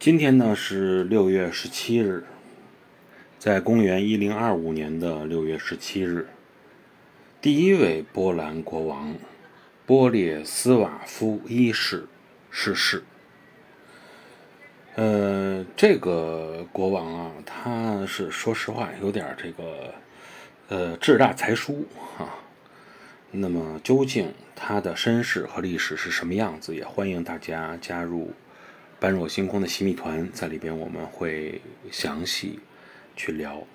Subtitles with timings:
[0.00, 2.24] 今天呢是六月十七日，
[3.38, 6.26] 在公元一零二五年的六月十七日，
[7.42, 9.14] 第一位波兰国王
[9.84, 12.06] 波列斯瓦夫一世
[12.50, 13.02] 逝世。
[14.94, 19.92] 呃，这个国王啊，他是说实话有点这个
[20.68, 21.86] 呃志大才疏
[22.16, 22.40] 啊。
[23.30, 26.74] 那么究竟他的身世和历史是什么样子？
[26.74, 28.32] 也欢迎大家加入。
[29.00, 31.60] 般若星空的洗米团在里边，我们会
[31.90, 32.60] 详细
[33.16, 33.66] 去聊。